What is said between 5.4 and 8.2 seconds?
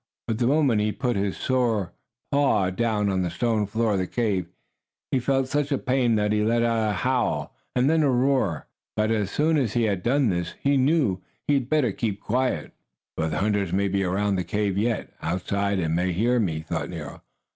such a pain that he let out a howl and then a